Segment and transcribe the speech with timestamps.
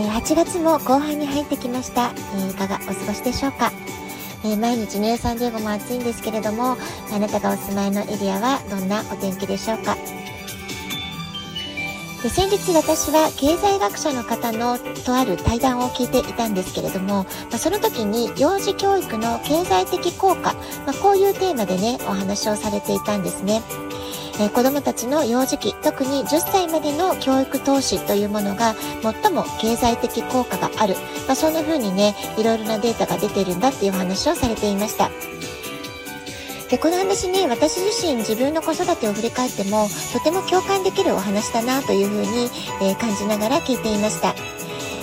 [0.00, 2.12] え8月も後半に入ってきました。
[2.36, 3.72] えいかがお過ごしでしょうか？
[4.44, 6.76] え毎日ね、サンディエゴも暑いんですけれども、
[7.12, 9.96] あなたがお住まいのエリアはどんなお天気でしょうか？
[12.22, 23.62] で先日私は経済学者の方のとある対談を聞いていたんですけれども、まあ、その時に幼児教育の経済的効果、まあ、こういうテーマでね、お話をされていたんですね。
[24.40, 30.94] えー子供たちの幼児期、特に10歳までの教育投資というものが最も経済的効果がある。
[31.26, 35.10] まあ、そんな風にね、いろいろなデータが出てるんだっていうお話をされていました。
[36.70, 42.50] で、この話ね、私自身自分の子育てを振り返っても、とても共感できるお話だなというふうに、
[42.82, 44.34] えー感じながら聞いていました。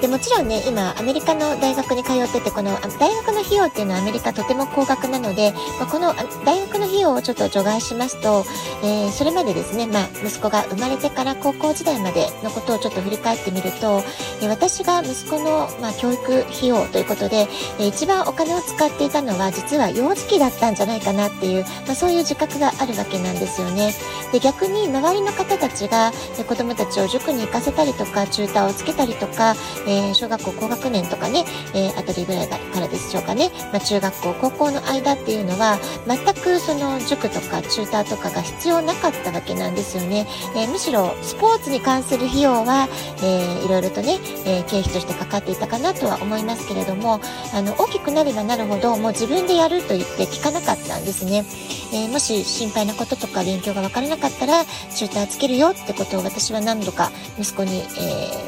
[0.00, 8.44] でもちろんね、今、アメリカの大学に通ってて、この大学の費用っていうのはアメリカとても高額なので、まあこの大学の費用をちょっと除外しますと、
[8.84, 14.02] えーそれまでですね、まあ、息子が生まれてから高校時代までのことをちょっと振り返ってみると、
[14.40, 17.48] えー私が息子の、まあ、教育費用ということで、
[17.80, 23.92] えー一番お金を使っていたのは実は幼児期だったんじゃないかなっていう、まあ、そういう自覚があるわけなんですよね。
[24.32, 29.54] で逆に周りの方たちが、えー子供たちを塾に行かせたりとか、チューターをつけたりとか、
[29.88, 31.44] えー小学校高学年とかね、
[31.74, 40.26] えーあたりぐらいからでしょうかね、まあ、中学校、高校の間っていうのは、全くその塾とかチューターとかが必要なかったわけなんですよね。
[40.54, 42.88] えーむしろスポーツに関する費用は、
[43.22, 47.20] えーいろいろとね、えー経費としてかかっていたかなとは思いますけれども、
[47.54, 51.44] あの、大きくなればなるほど、もう自分でやると言って聞かなかったんですね。
[51.92, 57.80] えーもし心配なこととか勉強がわからなかったら、チューターつけるよってことを私は何度か息子に、え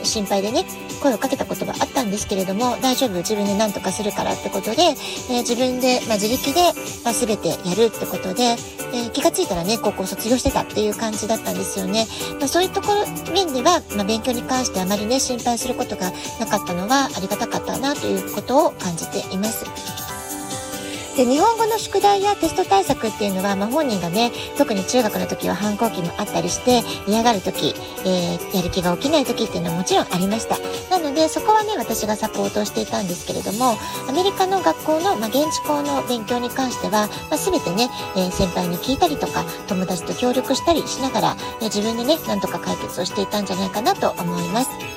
[0.02, 0.64] ー心配でね、
[1.02, 6.60] 声をかけたことがあったんですけれども、大丈夫、自分で何とかするからってことで、えー自分で、まあ、自力で、
[7.04, 12.06] まあ、全てやるってことで、えー気がついたらね、高校卒業してたっていう感じだったんですよね。
[12.38, 20.09] まあ、そういうところ、面では、まあ、勉強に関してあまりね、心配することがなかったのはありがたかったなということを感じています。
[21.20, 27.74] で日本語の宿題やテスト対策っていうのは、まあ、本人がね特に中学の時は反抗期もあったりして嫌がる時、
[28.06, 30.56] えーやる気が起きない時っていうのはもちろんありました
[30.88, 33.76] なのでそこはね私がサポートをしていたんですけれども
[34.08, 44.89] アメリカの学校の、まあ、現地校の勉強に関しては、まあ、全てね、えー先輩に聞いたりとか友達と協力したりしながら、え自分でねなんとか解決をしていたんじゃないかなと思います。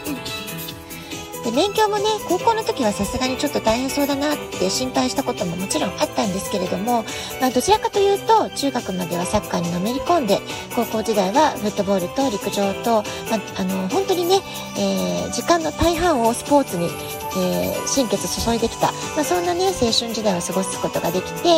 [1.53, 7.03] 勉強もね高校の時はさすがにちょっと大変そうだなって心配したことももちろんあったんですけれども、
[7.39, 10.39] まあ、どちらかというと中学まではサッカーにのめり込んで
[10.75, 14.39] 高校時代はフットボールと陸上と、まあ、あの本当にね、
[14.77, 21.49] えー時間の大半をスポーツに、えー心血注いできた、まあ、そんなね青春時代を過ごすことができて、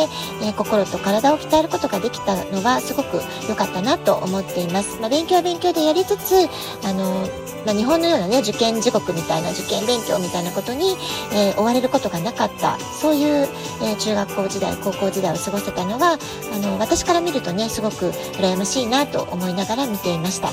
[0.42, 6.48] えー心と体を鍛えることができたのはすごく良かったなと思っています、まあ、勉強は勉強でやりつつ
[6.84, 7.26] あの
[7.66, 10.96] まあ、日本のようなね受験地獄みたいな受験勉強みたいなことに、
[11.32, 13.48] えー追われることがなかったそういう、
[13.82, 16.18] えー中学校時代高校時代を過ごせたのは
[16.54, 20.50] あの私から見るとねすごく羨ましいなと思いながら見ていました。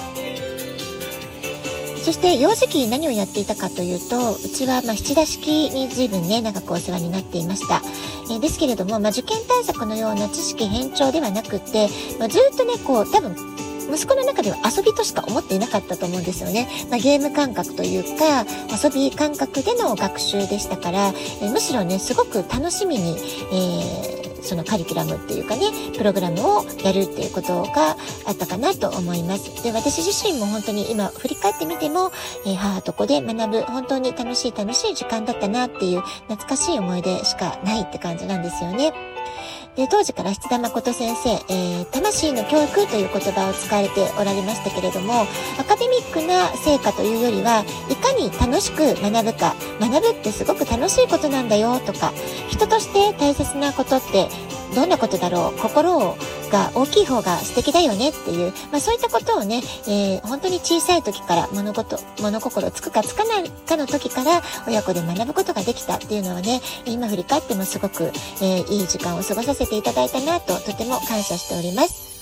[2.03, 7.81] そして幼児期何をやっていたかというとうちはまあ七田式に随分ね長くお世話になっていました、
[8.29, 11.88] えーですけれども、まあ、受験対策のような知識偏重ではなくって、
[12.19, 13.53] まあ、ずっとねこう多分
[13.91, 16.67] 息子の中では遊びとしか思っていなかったと思うんですよね。
[16.89, 18.45] まあ、ゲーム感覚というか、
[18.83, 21.07] 遊び感覚での学習でしたから、
[21.41, 23.17] えーむしろね、すごく楽しみに、
[23.51, 25.67] えーそのカリキュラムっていうかね、
[25.97, 27.95] プログラムをやるっていうことが
[28.27, 29.63] あったかなと思います。
[29.63, 32.11] で、私自身も本当に今振り返ってみても、
[32.45, 38.93] えー母と子で学ぶ本当に楽しい楽しい時間だったなっていう懐かしい思い出しかないって感じなんですよね。
[39.75, 45.22] で当時から七田誠先生、えー魂の教育という言葉を使われておられましたけれども、
[45.59, 52.14] アカデミックな成果というよりは、いかに楽しく学ぶか、学ぶってすごく楽しいことなんだよとか、
[52.49, 54.28] 人として大切なことって
[54.73, 56.16] どんなことだろう、心
[56.52, 68.11] が大きい方が素敵だよねっていう、まあそういったことをね、えー本当に小さい時から物事、物心つくかつかないかの時から親子で学ぶことができたっていうのはね、今振り返ってもすごく、
[68.41, 72.12] えーいい時間を過ごさせていただいたなととても感謝しております。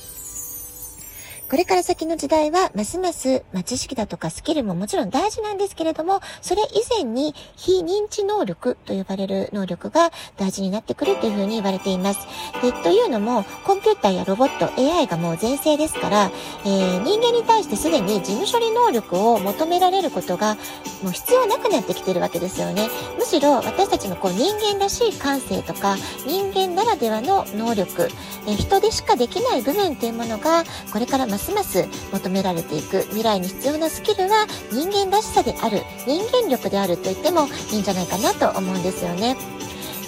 [1.52, 12.26] これから先の時代は、ますます、まあ、知識だとかスキルももちろん大事なんですけれども、それ以前に非認知能力と呼ばれる能力が大事になってくるというふうに言われています。
[12.62, 16.32] で、というのも、コンピューターやロボット、AI がもう全盛ですから、
[16.64, 20.56] えー、人間に対してすでに事務処理能力を求められることが、
[21.04, 22.88] もう必要なくなってきてるわけですよね。
[23.20, 28.10] むしろ私たちのこう人間らしい感性とか、人間ならではの能力、
[28.48, 30.64] えー、人でしかできない部分っていうものが、
[30.94, 39.36] これからますますます求められていく未来に必要なスキルは人間らしさである、人間力であると言ってもいいんじゃないかなと思うんですよね。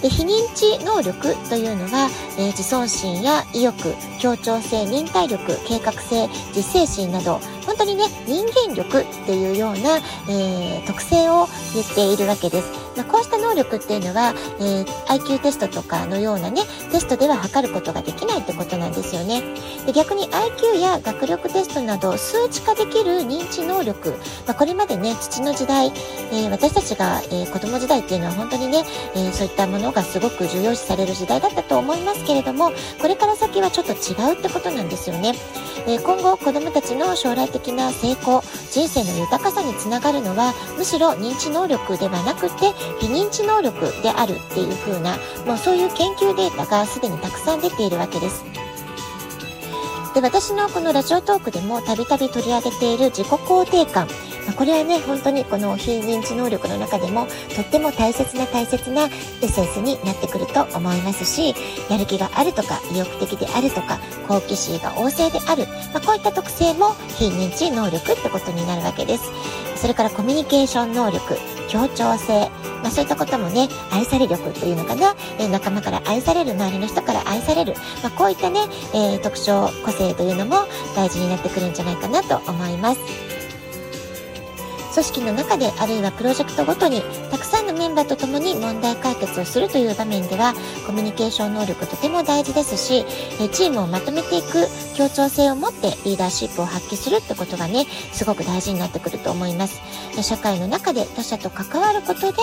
[0.01, 12.92] で非認知能力というのは、えー、自尊心や意欲協調性忍耐力計画性自制心など本当にね人間力っていうような、えー、特性を言っているわけです。
[12.95, 16.61] まあ、こうした能力っていうのは、えー、IQ テストとかのようなね、
[16.91, 19.41] テストでは測ることができないってことなんですよね。
[19.85, 24.09] で逆に IQ や学力テストなど数値化できる認知能力、
[24.45, 25.87] まあ、これまでね、父の時代、
[26.31, 28.83] えー、私たちが、えー、子供時代っていうのは本当にね、
[29.15, 35.33] えそういったものがすごく重要視される時代だったと思いますけれども、これから先はちょっと違うってことなんですよね。
[35.85, 38.41] え今後子どもたちの将来的な成功、
[38.71, 48.45] 人生の豊かさにつながるのは、むしろ認知能力ではなくて、非認知能力であるっていう風な、もうそういう研究データがすでにたくさん出ているわけです。
[50.13, 54.07] で、私のこのラジオトークでもたびたび取り上げている自己肯定感。
[54.47, 61.55] まこれはね、本当にこの非認知能力の中でもとっても大切な大切なエッセンスになってくると思いますし、
[61.89, 69.23] やる気があるとか、意欲的であるとか、好奇心が旺盛である、まあ、こういった特性も非認知能力ってことになるわけです。
[69.75, 71.37] それからコミュニケーション能力、
[71.67, 72.49] 協調性、
[72.81, 78.61] まあ、そういったこともね、愛され力というのかな、え、仲間から愛される、周りの人から愛される、まあ、こういったね、
[78.93, 83.32] えー、特徴、個性というのも大事になってくるんじゃないかなと思います。
[84.93, 87.01] 組織の中であるいはプロジェクトごとに
[87.31, 90.53] たくさんのメンバーと共に問題解決をするという場面では
[90.85, 93.03] コミュニケーション能力とても大事ですし
[93.51, 99.81] チームをまとめていく協調性を持ってリーダーシップを発揮するってことがねすごく大事になってくると思います。
[100.21, 102.37] 社会の中で他者と関わることで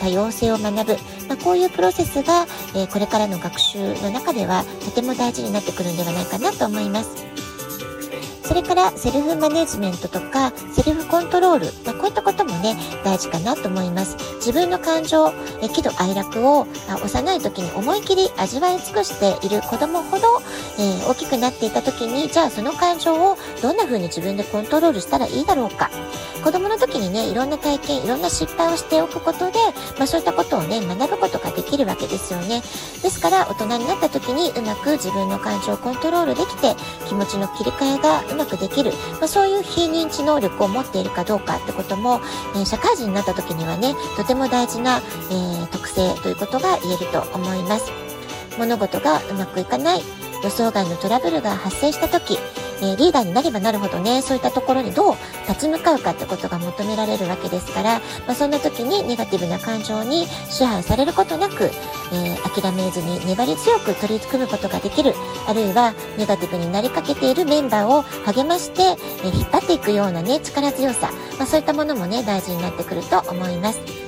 [0.00, 0.96] 多様性を学ぶ、
[1.28, 2.46] まあ、こういうプロセスが
[2.92, 7.43] これからの学習の中ではとても大事になってくるんではないかなと思います。
[8.44, 14.18] それからセルフマネジメントとかセルフコントロール、ま、こういったこともね、大事かなと思います。
[14.36, 16.66] 自分の感情、え喜怒哀楽を
[17.02, 20.26] 幼い時に思い切り味わい尽くしている子供ほど、
[20.78, 25.88] えー、大きくなっていた時に、じゃあその感情をどんな風に自分でコントロールしたらいいだろうか。
[26.44, 29.58] 子供の時にね、いろんな体験、いろんな失敗をしておくことで、
[29.96, 32.60] まあそういったことをね、学ぶことができるわけですよね。
[33.02, 36.74] ですから、大人になった時にうまく自分の感情をコントロールできて、
[37.08, 42.20] 気持ちの切り替えがうまくできる、まあ、そういう非認知能力を持っているかどうかってことも、
[42.54, 45.00] えー、社会人になった時にはね、とても大事な、
[45.30, 47.90] えー、特性ということが言えると思います。
[48.58, 50.02] 物事がうまくいかない、
[50.42, 52.38] 予想外のトラブルが発生した時、
[52.80, 55.14] えー、リーダーになればなるほどね、そういったところにどう
[55.48, 61.64] 立ち向かうかってことが求められるわけですから、まあ、そんな時にネガティブな感情に支配されることなく、
[62.12, 65.14] えー、諦めずに粘り強く取り組むことができる、
[65.46, 74.03] あるいはネガティブになりかけているメンバーを励まして、えー、引っ張っていくようなね、力強さ、まあ、そういったものもね、大事になってくると思います。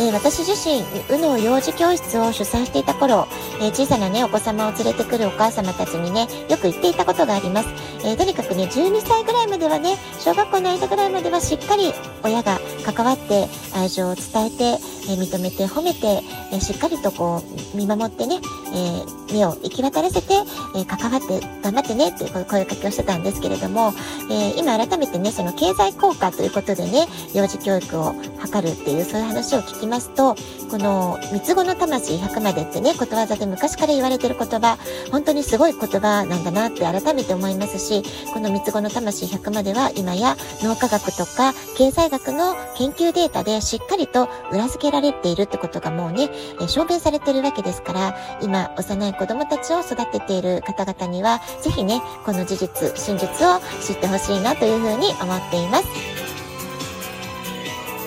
[0.00, 0.82] えー、私自身、
[1.14, 3.28] うの幼児教室を主催していた頃、
[3.60, 7.68] えー、小さなね、お子様を連れてくるお母様たちにね、よく言っていたことがあります。
[8.04, 11.92] えー、とにかくね、12歳ぐらいまではね、小学校の間ぐらいまではしっかり
[12.24, 17.42] 親が関わって愛情を伝えて、え認めて褒めて、えしっかりとこ
[17.74, 18.40] う、見守ってね、
[18.74, 20.34] え目を行き渡らせて、
[20.76, 23.92] え関わって頑張ってねっていう声かけをしてたんですけれども、
[24.30, 30.36] え今改めてね、その経済効果ということでね、幼児教育を図るっていう、そういう話を聞きますと、
[30.70, 34.78] この三つ子の魂100までってね、ことわざで昔から言われてる言葉、
[35.10, 55.84] 本当にすごい言葉なんだなって改めて思いますし、この三つ子の魂100までは今や脳科学とか経済学の研究データでしっかりと裏付けられているってことがもうね、え証明されてるわけですから、今幼い子供たちを育てている方々には、ぜひね、この事実、真実を知ってほしいなというふうに思っています。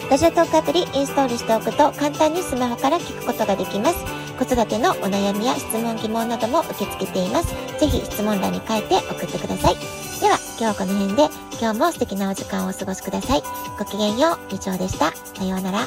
[0.10, 3.98] ラジオトークアプリインストールしておくと簡単にスマホから聞くことができます。
[4.38, 7.50] 子育てのお悩みや質問疑問なども受け付けています。
[7.79, 9.75] ぜひ質問欄に書いて送ってください。
[10.22, 11.29] では、今日はこの辺で
[11.60, 13.44] 今日も素敵なお時間をお過ごしください。
[13.77, 15.12] ごきげんよう、みちおでした。
[15.36, 15.79] さようなら。